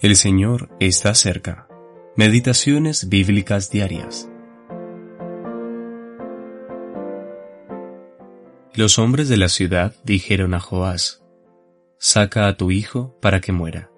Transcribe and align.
El 0.00 0.16
Señor 0.16 0.70
está 0.80 1.14
cerca. 1.14 1.68
Meditaciones 2.16 3.10
bíblicas 3.10 3.70
diarias. 3.70 4.30
Los 8.72 8.98
hombres 8.98 9.28
de 9.28 9.36
la 9.36 9.50
ciudad 9.50 9.94
dijeron 10.02 10.54
a 10.54 10.60
Joás, 10.60 11.22
Saca 11.98 12.48
a 12.48 12.56
tu 12.56 12.70
hijo 12.70 13.14
para 13.20 13.42
que 13.42 13.52
muera, 13.52 13.90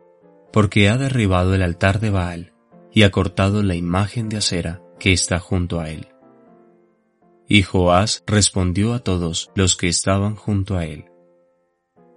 porque 0.53 0.89
ha 0.89 0.99
derribado 0.99 1.55
el 1.55 1.63
altar 1.63 2.01
de 2.01 2.11
Baal 2.11 2.53
y 2.91 3.05
ha 3.05 3.13
cortado 3.13 3.63
la 3.63 3.77
imagen 3.77 4.29
de 4.29 4.39
acera 4.39 4.83
que 4.99 5.13
está 5.13 5.39
junto 5.39 5.79
a 5.79 5.89
él. 5.89 6.09
Y 7.47 7.63
Joás 7.63 8.25
respondió 8.27 8.93
a 8.95 8.99
todos 8.99 9.53
los 9.55 9.77
que 9.77 9.87
estaban 9.87 10.35
junto 10.35 10.77
a 10.77 10.85
él, 10.85 11.05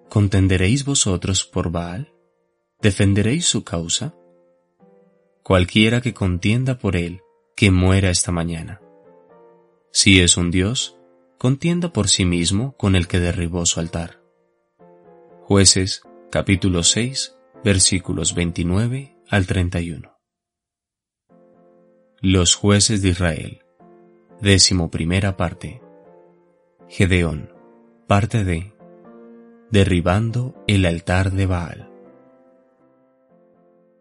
¿Contenderéis 0.10 0.86
vosotros 0.86 1.46
por 1.46 1.70
Baal? 1.70 2.15
¿Defenderéis 2.86 3.48
su 3.48 3.64
causa? 3.64 4.14
Cualquiera 5.42 6.02
que 6.02 6.14
contienda 6.14 6.78
por 6.78 6.96
él, 6.96 7.22
que 7.56 7.72
muera 7.72 8.12
esta 8.12 8.32
mañana. 8.32 8.80
Si 9.92 10.20
es 10.22 10.38
un 10.38 10.52
Dios, 10.52 10.96
contienda 11.40 11.92
por 11.92 12.10
sí 12.10 12.26
mismo 12.26 12.78
con 12.78 12.96
el 12.96 13.08
que 13.08 13.20
derribó 13.20 13.66
su 13.66 13.80
altar. 13.80 14.22
Jueces, 15.42 16.04
capítulo 16.30 16.84
6, 16.84 17.36
versículos 17.64 18.36
29 18.36 19.18
al 19.32 19.48
31. 19.48 20.20
Los 22.22 22.54
jueces 22.54 23.02
de 23.02 23.10
Israel. 23.10 23.64
Décimo 24.42 24.92
primera 24.92 25.38
parte. 25.38 25.82
Gedeón. 26.88 27.52
Parte 28.06 28.44
de. 28.44 28.76
Derribando 29.72 30.64
el 30.68 30.86
altar 30.86 31.32
de 31.32 31.48
Baal. 31.48 31.95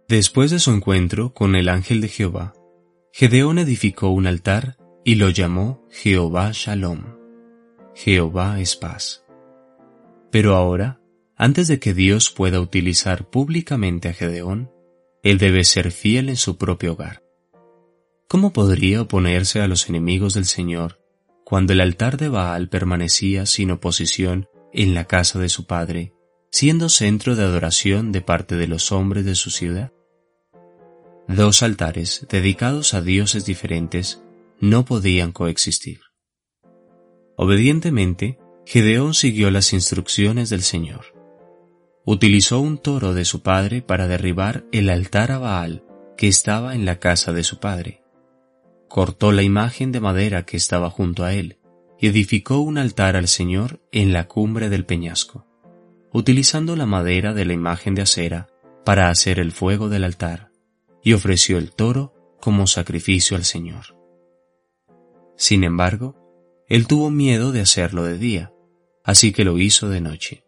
Después 0.08 0.50
de 0.50 0.58
su 0.58 0.70
encuentro 0.70 1.32
con 1.32 1.56
el 1.56 1.69
ángel 1.69 2.00
de 2.00 2.08
Jehová, 2.08 2.52
Gedeón 3.12 3.58
edificó 3.58 4.08
un 4.08 4.27
altar 4.27 4.77
y 5.05 5.14
lo 5.16 5.30
llamó 5.30 5.86
Jehová 5.91 6.50
Shalom. 6.52 7.16
Jehová 7.94 8.60
es 8.60 8.77
paz. 8.77 9.25
Pero 10.30 10.56
ahora, 10.56 11.00
antes 11.36 11.69
de 11.69 11.78
que 11.78 11.94
Dios 11.94 12.30
pueda 12.30 12.60
utilizar 12.60 13.30
públicamente 13.30 14.08
a 14.08 14.12
Gedeón, 14.12 14.70
él 15.22 15.38
debe 15.38 15.64
ser 15.64 15.91
fiel 15.91 16.28
en 16.28 16.36
su 16.36 16.58
propio 16.58 16.92
hogar. 16.92 17.22
¿Cómo 18.28 18.52
podría 18.52 19.02
oponerse 19.02 19.60
a 19.60 19.69
los 19.69 19.88
enemigos 19.88 20.34
del 20.34 20.44
Señor 20.44 21.00
cuando 21.44 21.75
el 21.75 21.80
altar 21.80 22.16
de 22.16 22.28
Baal 22.28 22.69
permanecía 22.69 23.44
sin 23.47 23.70
oposición 23.70 24.48
en 24.72 24.94
la 24.94 25.05
casa 25.05 25.38
de 25.38 25.50
su 25.50 25.66
padre, 25.66 26.13
siendo 26.55 26.88
centro 26.88 27.34
de 27.34 27.42
adoración 27.42 28.12
de 28.12 28.20
parte 28.20 28.55
de 28.55 28.69
los 28.69 28.92
hombres 28.92 29.24
de 29.24 29.34
su 29.34 29.50
ciudad? 29.50 29.92
Dos 31.27 31.64
altares 31.64 32.28
dedicados 32.30 32.94
a 32.94 33.02
dioses 33.02 33.44
diferentes 33.44 34.22
no 34.60 34.84
podían 34.84 35.32
coexistir. 35.32 36.02
Obedientemente, 37.36 38.38
Gedeón 38.66 39.14
siguió 39.14 39.50
las 39.50 39.72
instrucciones 39.72 40.48
del 40.48 40.62
Señor. 40.62 41.06
Utilizó 42.05 42.60
un 42.60 42.78
toro 42.78 43.14
de 43.14 43.25
su 43.25 43.42
padre 43.42 43.82
para 43.82 44.06
derribar 44.06 44.64
el 44.70 44.91
altar 44.91 45.32
a 45.32 45.38
Baal 45.38 45.82
que 46.16 46.28
estaba 46.28 46.77
en 46.77 46.84
la 46.84 47.00
casa 47.00 47.32
de 47.32 47.42
su 47.42 47.58
padre 47.58 48.05
cortó 48.94 49.32
la 49.32 49.42
imagen 49.42 49.91
de 49.91 49.98
madera 49.98 50.44
que 50.44 50.56
estaba 50.56 50.88
junto 50.88 51.25
a 51.25 51.34
él 51.34 51.58
y 51.98 52.06
edificó 52.06 52.60
un 52.60 52.78
altar 52.78 53.16
al 53.16 53.27
Señor 53.27 53.80
en 53.91 54.12
la 54.12 54.28
cumbre 54.28 54.69
del 54.69 54.86
peñasco, 54.86 55.48
utilizando 56.14 56.76
la 56.76 56.86
madera 56.86 57.34
de 57.34 57.44
la 57.44 57.54
imagen 57.54 57.96
de 57.96 58.02
acera 58.02 58.46
para 58.84 59.10
hacer 59.10 59.40
el 59.40 59.50
fuego 59.50 59.88
del 59.88 60.04
altar, 60.04 60.52
y 61.02 61.12
ofreció 61.12 61.58
el 61.58 61.72
toro 61.72 62.14
como 62.40 62.68
sacrificio 62.68 63.36
al 63.36 63.44
Señor. 63.44 63.98
Sin 65.36 65.64
embargo, 65.64 66.16
él 66.69 66.86
tuvo 66.86 67.10
miedo 67.10 67.50
de 67.50 67.60
hacerlo 67.60 68.04
de 68.04 68.16
día, 68.16 68.53
así 69.03 69.32
que 69.32 69.44
lo 69.44 69.58
hizo 69.58 69.88
de 69.88 70.00
noche. 70.00 70.44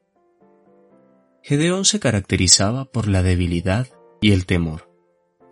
Gedeón 1.43 1.85
se 1.85 1.99
caracterizaba 1.99 2.85
por 2.85 3.09
la 3.09 3.25
debilidad 3.25 3.89
y 4.21 4.31
el 4.31 4.47
temor, 4.47 4.89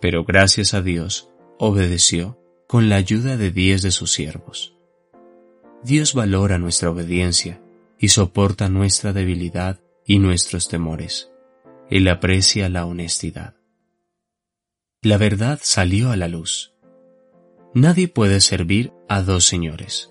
pero 0.00 0.24
gracias 0.24 0.74
a 0.74 0.80
Dios 0.80 1.28
obedeció 1.58 2.38
con 2.68 2.88
la 2.88 2.96
ayuda 2.96 3.36
de 3.36 3.50
diez 3.50 3.82
de 3.82 3.90
sus 3.90 4.12
siervos. 4.12 4.76
Dios 5.82 6.14
valora 6.14 6.58
nuestra 6.58 6.88
obediencia 6.88 7.60
y 7.98 8.08
soporta 8.08 8.68
nuestra 8.68 9.12
debilidad 9.12 9.80
y 10.06 10.18
nuestros 10.18 10.68
temores. 10.68 11.30
Él 11.90 12.08
aprecia 12.08 12.68
la 12.68 12.86
honestidad. 12.86 13.56
La 15.02 15.18
verdad 15.18 15.60
salió 15.62 16.10
a 16.10 16.16
la 16.16 16.28
luz. 16.28 16.72
Nadie 17.74 18.08
puede 18.08 18.40
servir 18.40 18.92
a 19.08 19.22
dos 19.22 19.44
señores. 19.44 20.10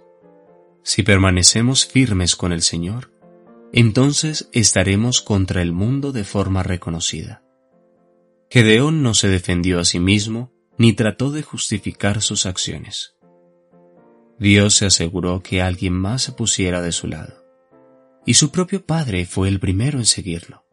Si 0.83 1.01
permanecemos 1.01 1.85
firmes 1.85 2.35
con 2.35 2.51
el 2.51 2.61
Señor, 2.61 3.11
entonces 3.71 4.49
estaremos 4.51 5.21
contra 5.21 5.61
el 5.61 5.71
mundo 5.71 6.11
de 6.11 6.23
forma 6.23 6.61
reconocida. 6.61 7.41
Gedeón 8.49 9.01
no 9.01 9.15
se 9.15 9.29
defendió 9.29 9.79
a 9.79 9.85
sí 9.85 9.99
mismo 9.99 10.51
ni 10.77 10.93
trató 10.93 11.31
de 11.31 11.41
justificar 11.41 12.21
sus 12.21 12.45
acciones. 12.45 13.15
Dios 14.37 14.75
se 14.75 14.85
aseguró 14.85 15.41
que 15.41 15.61
alguien 15.61 15.93
más 15.93 16.23
se 16.23 16.33
pusiera 16.33 16.81
de 16.81 16.91
su 16.91 17.07
lado, 17.07 17.42
y 18.25 18.35
su 18.35 18.51
propio 18.51 18.85
Padre 18.85 19.25
fue 19.25 19.47
el 19.47 19.59
primero 19.59 19.99
en 19.99 20.05
seguirlo. 20.05 20.65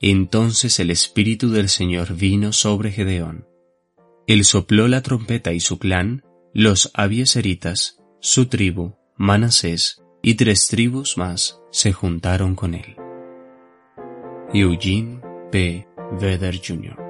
Entonces 0.00 0.80
el 0.80 0.90
Espíritu 0.90 1.50
del 1.50 1.68
Señor 1.68 2.14
vino 2.14 2.52
sobre 2.52 2.90
Gedeón. 2.90 3.46
Él 4.26 4.44
sopló 4.44 4.88
la 4.88 5.02
trompeta 5.02 5.52
y 5.52 5.60
su 5.60 5.78
clan, 5.78 6.24
los 6.52 6.90
abieseritas, 6.94 7.98
su 8.20 8.46
tribu, 8.46 8.96
Manasés 9.16 10.02
y 10.22 10.34
tres 10.34 10.66
tribus 10.66 11.16
más 11.18 11.60
se 11.70 11.92
juntaron 11.92 12.54
con 12.54 12.74
él. 12.74 12.96
Eugene 14.52 15.20
P. 15.50 15.86
Vedder 16.20 16.60
Jr. 16.64 17.03